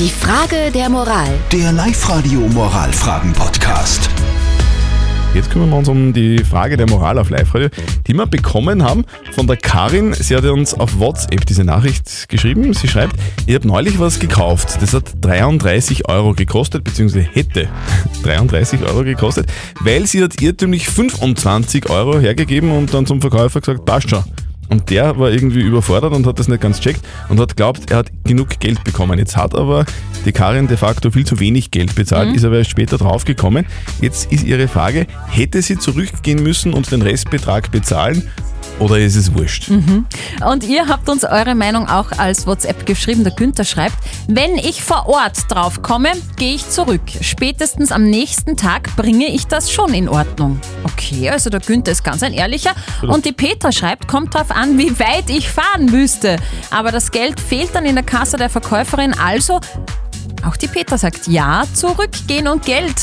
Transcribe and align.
Die 0.00 0.08
Frage 0.08 0.70
der 0.72 0.88
Moral. 0.88 1.28
Der 1.52 1.72
Live-Radio 1.72 2.40
Moralfragen-Podcast. 2.40 4.08
Jetzt 5.34 5.50
kümmern 5.50 5.68
wir 5.68 5.76
uns 5.76 5.88
um 5.90 6.14
die 6.14 6.38
Frage 6.38 6.78
der 6.78 6.88
Moral 6.88 7.18
auf 7.18 7.28
Live-Radio, 7.28 7.68
die 8.06 8.14
wir 8.14 8.26
bekommen 8.26 8.82
haben 8.82 9.04
von 9.32 9.46
der 9.46 9.58
Karin. 9.58 10.14
Sie 10.14 10.34
hat 10.34 10.46
uns 10.46 10.72
auf 10.72 10.98
WhatsApp 10.98 11.44
diese 11.44 11.64
Nachricht 11.64 12.30
geschrieben. 12.30 12.72
Sie 12.72 12.88
schreibt, 12.88 13.14
ich 13.44 13.54
habe 13.54 13.68
neulich 13.68 14.00
was 14.00 14.18
gekauft. 14.18 14.80
Das 14.80 14.94
hat 14.94 15.04
33 15.20 16.08
Euro 16.08 16.32
gekostet, 16.32 16.82
beziehungsweise 16.82 17.26
hätte 17.30 17.68
33 18.22 18.80
Euro 18.80 19.04
gekostet, 19.04 19.52
weil 19.80 20.06
sie 20.06 20.24
hat 20.24 20.40
irrtümlich 20.40 20.88
25 20.88 21.90
Euro 21.90 22.18
hergegeben 22.18 22.70
und 22.70 22.94
dann 22.94 23.04
zum 23.04 23.20
Verkäufer 23.20 23.60
gesagt, 23.60 23.84
passt 23.84 24.08
schon. 24.08 24.24
Und 24.70 24.88
der 24.88 25.18
war 25.18 25.30
irgendwie 25.30 25.60
überfordert 25.60 26.12
und 26.12 26.26
hat 26.26 26.38
das 26.38 26.48
nicht 26.48 26.62
ganz 26.62 26.80
checkt 26.80 27.00
und 27.28 27.40
hat 27.40 27.56
glaubt, 27.56 27.90
er 27.90 27.98
hat 27.98 28.10
genug 28.24 28.60
Geld 28.60 28.82
bekommen. 28.84 29.18
Jetzt 29.18 29.36
hat 29.36 29.54
aber 29.54 29.84
die 30.24 30.32
Karin 30.32 30.68
de 30.68 30.76
facto 30.76 31.10
viel 31.10 31.26
zu 31.26 31.40
wenig 31.40 31.70
Geld 31.72 31.94
bezahlt, 31.96 32.34
ist 32.34 32.44
aber 32.44 32.58
erst 32.58 32.70
später 32.70 32.96
draufgekommen. 32.96 33.66
Jetzt 34.00 34.32
ist 34.32 34.44
ihre 34.44 34.68
Frage, 34.68 35.06
hätte 35.28 35.60
sie 35.60 35.76
zurückgehen 35.76 36.42
müssen 36.42 36.72
und 36.72 36.90
den 36.92 37.02
Restbetrag 37.02 37.70
bezahlen 37.72 38.22
oder 38.80 38.98
ist 38.98 39.16
es 39.16 39.34
wurscht? 39.34 39.70
Und 40.44 40.64
ihr 40.64 40.88
habt 40.88 41.08
uns 41.08 41.24
eure 41.24 41.54
Meinung 41.54 41.88
auch 41.88 42.12
als 42.12 42.46
WhatsApp 42.46 42.86
geschrieben. 42.86 43.24
Der 43.24 43.32
Günther 43.32 43.64
schreibt, 43.64 43.96
wenn 44.26 44.56
ich 44.56 44.82
vor 44.82 45.06
Ort 45.06 45.36
drauf 45.48 45.82
komme, 45.82 46.10
gehe 46.36 46.54
ich 46.54 46.68
zurück. 46.68 47.02
Spätestens 47.20 47.92
am 47.92 48.04
nächsten 48.04 48.56
Tag 48.56 48.96
bringe 48.96 49.26
ich 49.26 49.46
das 49.46 49.70
schon 49.70 49.94
in 49.94 50.08
Ordnung. 50.08 50.60
Okay, 50.84 51.28
also 51.30 51.50
der 51.50 51.60
Günther 51.60 51.92
ist 51.92 52.02
ganz 52.02 52.22
ein 52.22 52.32
ehrlicher. 52.32 52.74
Und 53.02 53.24
die 53.24 53.32
Petra 53.32 53.70
schreibt, 53.70 54.08
kommt 54.08 54.34
drauf 54.34 54.50
an, 54.50 54.78
wie 54.78 54.98
weit 54.98 55.28
ich 55.28 55.48
fahren 55.48 55.86
müsste. 55.86 56.36
Aber 56.70 56.90
das 56.90 57.10
Geld 57.10 57.38
fehlt 57.38 57.74
dann 57.74 57.84
in 57.84 57.94
der 57.94 58.04
Kasse 58.04 58.36
der 58.36 58.48
Verkäuferin. 58.48 59.14
Also, 59.14 59.60
auch 60.46 60.56
die 60.56 60.68
Petra 60.68 60.96
sagt 60.96 61.26
ja, 61.26 61.64
zurückgehen 61.74 62.48
und 62.48 62.64
Geld 62.64 62.96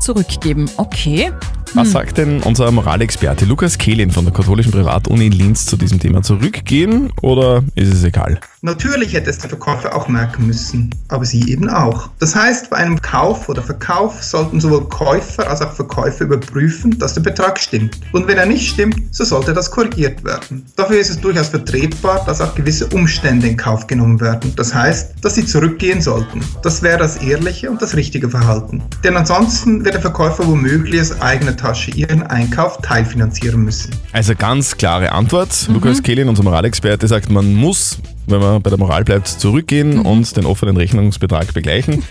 zurückgeben. 0.00 0.70
Okay. 0.76 1.32
Was 1.74 1.90
sagt 1.90 2.18
denn 2.18 2.40
unser 2.44 2.70
Moralexperte 2.70 3.44
Lukas 3.46 3.78
Kehlin 3.78 4.12
von 4.12 4.24
der 4.24 4.32
katholischen 4.32 4.70
Privatuni 4.70 5.26
in 5.26 5.32
Linz 5.32 5.66
zu 5.66 5.76
diesem 5.76 5.98
Thema? 5.98 6.22
Zurückgehen 6.22 7.12
oder 7.20 7.64
ist 7.74 7.92
es 7.92 8.04
egal? 8.04 8.38
Natürlich 8.62 9.12
hätte 9.12 9.28
es 9.28 9.38
der 9.38 9.50
Verkäufer 9.50 9.94
auch 9.94 10.08
merken 10.08 10.46
müssen, 10.46 10.94
aber 11.08 11.24
sie 11.24 11.50
eben 11.50 11.68
auch. 11.68 12.08
Das 12.20 12.34
heißt, 12.34 12.70
bei 12.70 12.76
einem 12.76 13.02
Kauf 13.02 13.48
oder 13.48 13.60
Verkauf 13.60 14.22
sollten 14.22 14.58
sowohl 14.60 14.88
Käufer 14.88 15.50
als 15.50 15.60
auch 15.60 15.72
Verkäufer 15.72 16.24
überprüfen, 16.24 16.98
dass 16.98 17.12
der 17.12 17.20
Betrag 17.20 17.58
stimmt. 17.58 17.98
Und 18.12 18.26
wenn 18.26 18.38
er 18.38 18.46
nicht 18.46 18.68
stimmt, 18.68 19.02
so 19.10 19.24
sollte 19.24 19.52
das 19.52 19.70
korrigiert 19.70 20.24
werden. 20.24 20.64
Dafür 20.76 20.98
ist 20.98 21.10
es 21.10 21.20
durchaus 21.20 21.48
vertretbar, 21.48 22.24
dass 22.24 22.40
auch 22.40 22.54
gewisse 22.54 22.86
Umstände 22.86 23.48
in 23.48 23.56
Kauf 23.56 23.86
genommen 23.86 24.20
werden. 24.20 24.52
Das 24.56 24.72
heißt, 24.72 25.16
dass 25.20 25.34
sie 25.34 25.44
zurückgehen 25.44 26.00
sollten. 26.00 26.40
Das 26.62 26.82
wäre 26.82 26.98
das 26.98 27.16
ehrliche 27.18 27.70
und 27.70 27.82
das 27.82 27.96
richtige 27.96 28.30
Verhalten. 28.30 28.82
Denn 29.02 29.16
ansonsten 29.16 29.84
wird 29.84 29.92
der 29.92 30.00
Verkäufer 30.00 30.46
womöglich 30.46 31.02
aus 31.02 31.20
eigener 31.20 31.54
Tasche 31.64 31.92
ihren 31.92 32.22
Einkauf 32.22 32.76
teilfinanzieren 32.82 33.64
müssen. 33.64 33.90
Also 34.12 34.34
ganz 34.34 34.76
klare 34.76 35.12
Antwort. 35.12 35.66
Lukas 35.72 36.02
Kehlin, 36.02 36.28
unser 36.28 36.42
Moralexperte, 36.42 37.08
sagt, 37.08 37.30
man 37.30 37.54
muss, 37.54 37.96
wenn 38.26 38.38
man 38.38 38.60
bei 38.60 38.68
der 38.68 38.78
Moral 38.78 39.02
bleibt, 39.02 39.28
zurückgehen 39.28 40.00
und 40.00 40.36
den 40.36 40.44
offenen 40.44 40.76
Rechnungsbetrag 40.76 41.54
begleichen. 41.54 42.02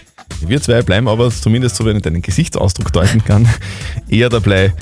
Wir 0.42 0.60
zwei 0.60 0.82
bleiben 0.82 1.08
aber, 1.08 1.30
zumindest 1.30 1.76
so, 1.76 1.86
wenn 1.86 1.98
ich 1.98 2.02
deinen 2.02 2.24
Gesichtsausdruck 2.24 2.92
deuten 2.94 3.24
kann, 3.24 3.48
eher 4.10 4.30
dabei 4.30 4.74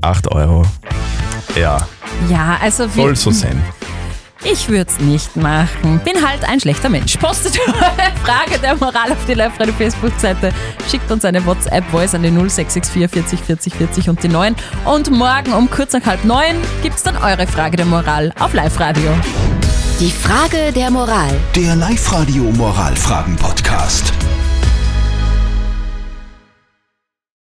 8 0.00 0.32
Euro. 0.32 0.66
Ja, 1.56 1.86
Ja, 2.28 2.58
also 2.60 2.92
wir, 2.92 3.04
soll 3.04 3.14
so 3.14 3.30
sein. 3.30 3.62
Ich 4.52 4.68
würde 4.68 4.88
es 4.88 5.00
nicht 5.00 5.34
machen. 5.36 6.00
Bin 6.04 6.24
halt 6.24 6.48
ein 6.48 6.60
schlechter 6.60 6.88
Mensch. 6.88 7.16
Postet 7.16 7.58
eure 7.66 8.12
Frage 8.24 8.58
der 8.62 8.76
Moral 8.76 9.10
auf 9.10 9.24
die 9.26 9.34
Live-Radio 9.34 9.74
Facebook-Seite. 9.74 10.50
Schickt 10.88 11.10
uns 11.10 11.24
eine 11.24 11.44
WhatsApp-Voice 11.44 12.14
an 12.14 12.22
die 12.22 12.30
0664 12.30 13.10
40 13.10 13.40
40 13.40 13.74
40 13.74 14.08
und 14.08 14.22
die 14.22 14.28
9. 14.28 14.54
Und 14.84 15.10
morgen 15.10 15.52
um 15.52 15.68
kurz 15.68 15.94
nach 15.94 16.06
halb 16.06 16.24
neun 16.24 16.56
gibt's 16.82 17.02
dann 17.02 17.16
eure 17.16 17.46
Frage 17.46 17.76
der 17.76 17.86
Moral 17.86 18.32
auf 18.38 18.54
Live-Radio. 18.54 19.10
Die 19.98 20.12
Frage 20.12 20.72
der 20.72 20.90
Moral. 20.90 21.30
Der 21.56 21.74
Live-Radio 21.74 22.44
Moralfragen-Podcast. 22.44 24.12